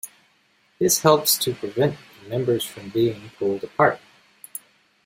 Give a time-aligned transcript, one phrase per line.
[0.79, 3.99] This helps to prevent the members from being pulled apart.